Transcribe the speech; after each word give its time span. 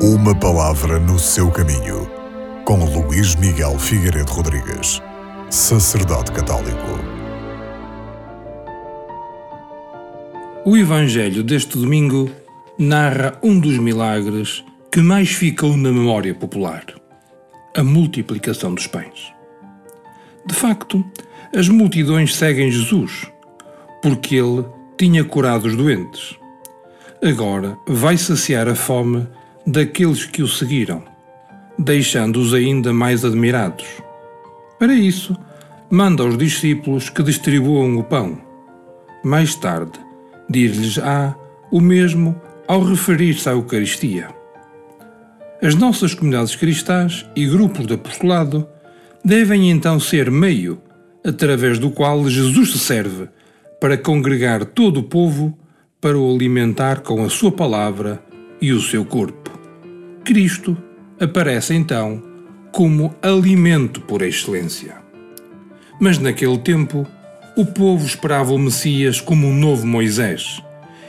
Uma 0.00 0.32
palavra 0.32 1.00
no 1.00 1.18
seu 1.18 1.50
caminho, 1.50 2.08
com 2.64 2.84
Luís 2.84 3.34
Miguel 3.34 3.76
Figueiredo 3.80 4.30
Rodrigues, 4.30 5.02
sacerdote 5.50 6.30
católico. 6.30 7.00
O 10.64 10.76
Evangelho 10.76 11.42
deste 11.42 11.76
domingo 11.76 12.30
narra 12.78 13.36
um 13.42 13.58
dos 13.58 13.76
milagres 13.76 14.64
que 14.92 15.00
mais 15.00 15.30
ficou 15.30 15.76
na 15.76 15.90
memória 15.90 16.32
popular: 16.32 16.84
a 17.76 17.82
multiplicação 17.82 18.72
dos 18.72 18.86
pães. 18.86 19.32
De 20.46 20.54
facto, 20.54 21.04
as 21.52 21.68
multidões 21.68 22.36
seguem 22.36 22.70
Jesus, 22.70 23.26
porque 24.00 24.36
ele 24.36 24.64
tinha 24.96 25.24
curado 25.24 25.66
os 25.66 25.74
doentes. 25.74 26.38
Agora 27.20 27.76
vai 27.84 28.16
saciar 28.16 28.68
a 28.68 28.76
fome 28.76 29.26
daqueles 29.68 30.24
que 30.24 30.42
o 30.42 30.48
seguiram, 30.48 31.02
deixando-os 31.78 32.54
ainda 32.54 32.90
mais 32.90 33.22
admirados. 33.22 33.84
Para 34.78 34.94
isso, 34.94 35.36
manda 35.90 36.22
aos 36.22 36.38
discípulos 36.38 37.10
que 37.10 37.22
distribuam 37.22 37.98
o 37.98 38.02
pão. 38.02 38.38
Mais 39.22 39.54
tarde, 39.54 40.00
dir-lhes 40.48 40.98
á 40.98 41.36
o 41.70 41.82
mesmo 41.82 42.40
ao 42.66 42.82
referir-se 42.82 43.46
à 43.46 43.52
Eucaristia. 43.52 44.28
As 45.62 45.74
nossas 45.74 46.14
comunidades 46.14 46.56
cristãs 46.56 47.26
e 47.36 47.44
grupos 47.44 47.86
de 47.86 47.92
apostolado 47.92 48.66
devem 49.22 49.70
então 49.70 50.00
ser 50.00 50.30
meio 50.30 50.80
através 51.22 51.78
do 51.78 51.90
qual 51.90 52.26
Jesus 52.26 52.72
se 52.72 52.78
serve 52.78 53.28
para 53.78 53.98
congregar 53.98 54.64
todo 54.64 55.00
o 55.00 55.02
povo 55.02 55.58
para 56.00 56.16
o 56.16 56.34
alimentar 56.34 57.00
com 57.00 57.22
a 57.22 57.28
sua 57.28 57.52
palavra 57.52 58.22
e 58.62 58.72
o 58.72 58.80
seu 58.80 59.04
corpo. 59.04 59.57
Cristo 60.28 60.76
aparece 61.18 61.72
então 61.72 62.22
como 62.70 63.14
alimento 63.22 63.98
por 64.02 64.20
excelência. 64.20 64.96
Mas 65.98 66.18
naquele 66.18 66.58
tempo, 66.58 67.06
o 67.56 67.64
povo 67.64 68.04
esperava 68.04 68.52
o 68.52 68.58
Messias 68.58 69.22
como 69.22 69.46
um 69.46 69.58
novo 69.58 69.86
Moisés, 69.86 70.62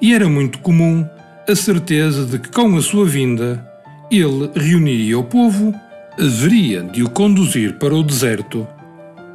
e 0.00 0.14
era 0.14 0.30
muito 0.30 0.60
comum 0.60 1.06
a 1.46 1.54
certeza 1.54 2.24
de 2.24 2.38
que 2.38 2.48
com 2.48 2.74
a 2.74 2.80
sua 2.80 3.04
vinda 3.04 3.62
ele 4.10 4.50
reuniria 4.56 5.18
o 5.18 5.24
povo, 5.24 5.74
haveria 6.18 6.82
de 6.82 7.02
o 7.02 7.10
conduzir 7.10 7.74
para 7.74 7.94
o 7.94 8.02
deserto 8.02 8.66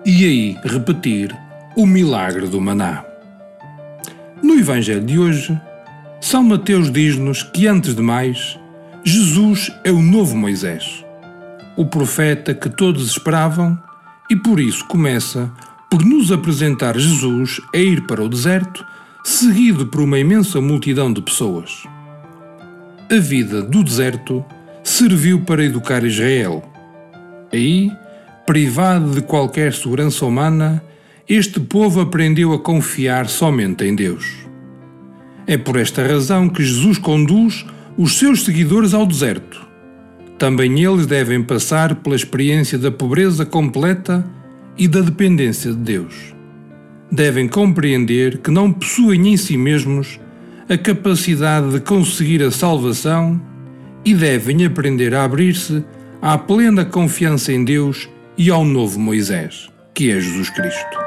e 0.03 0.25
aí 0.25 0.57
repetir 0.63 1.37
o 1.75 1.85
milagre 1.85 2.47
do 2.47 2.59
maná. 2.59 3.05
No 4.41 4.55
Evangelho 4.55 5.05
de 5.05 5.19
hoje, 5.19 5.55
São 6.19 6.41
Mateus 6.41 6.91
diz-nos 6.91 7.43
que, 7.43 7.67
antes 7.67 7.93
de 7.93 8.01
mais, 8.01 8.57
Jesus 9.09 9.71
é 9.85 9.89
o 9.89 10.01
novo 10.01 10.35
Moisés, 10.35 11.05
o 11.77 11.85
profeta 11.85 12.53
que 12.53 12.69
todos 12.69 13.09
esperavam, 13.09 13.81
e 14.29 14.35
por 14.35 14.59
isso 14.59 14.85
começa 14.85 15.49
por 15.89 16.03
nos 16.03 16.29
apresentar 16.29 16.97
Jesus 16.97 17.61
a 17.73 17.77
ir 17.77 18.01
para 18.01 18.21
o 18.21 18.27
deserto, 18.27 18.85
seguido 19.23 19.87
por 19.87 20.01
uma 20.01 20.19
imensa 20.19 20.59
multidão 20.59 21.13
de 21.13 21.21
pessoas. 21.21 21.85
A 23.09 23.17
vida 23.17 23.61
do 23.61 23.81
deserto 23.81 24.43
serviu 24.83 25.39
para 25.39 25.63
educar 25.63 26.03
Israel. 26.03 26.61
Aí, 27.53 27.89
privado 28.45 29.11
de 29.11 29.21
qualquer 29.21 29.73
segurança 29.73 30.25
humana, 30.25 30.83
este 31.29 31.61
povo 31.61 32.01
aprendeu 32.01 32.51
a 32.51 32.59
confiar 32.59 33.29
somente 33.29 33.85
em 33.85 33.95
Deus. 33.95 34.25
É 35.47 35.57
por 35.57 35.77
esta 35.77 36.05
razão 36.05 36.49
que 36.49 36.61
Jesus 36.61 36.97
conduz 36.97 37.65
os 37.97 38.19
seus 38.19 38.43
seguidores 38.43 38.93
ao 38.93 39.05
deserto. 39.05 39.65
Também 40.37 40.83
eles 40.83 41.07
devem 41.07 41.41
passar 41.41 41.95
pela 41.95 42.15
experiência 42.15 42.77
da 42.77 42.91
pobreza 42.91 43.45
completa 43.45 44.23
e 44.77 44.87
da 44.87 45.01
dependência 45.01 45.71
de 45.71 45.77
Deus. 45.77 46.13
Devem 47.11 47.47
compreender 47.47 48.37
que 48.37 48.51
não 48.51 48.71
possuem 48.71 49.29
em 49.29 49.37
si 49.37 49.57
mesmos 49.57 50.19
a 50.69 50.77
capacidade 50.77 51.71
de 51.71 51.79
conseguir 51.79 52.43
a 52.43 52.51
salvação 52.51 53.41
e 54.05 54.13
devem 54.13 54.65
aprender 54.65 55.15
a 55.15 55.23
abrir-se 55.23 55.83
à 56.21 56.37
plena 56.37 56.85
confiança 56.85 57.51
em 57.51 57.63
Deus 57.63 58.07
e 58.37 58.51
ao 58.51 58.63
novo 58.63 58.99
Moisés, 58.99 59.69
que 59.93 60.11
é 60.11 60.19
Jesus 60.19 60.49
Cristo. 60.49 61.06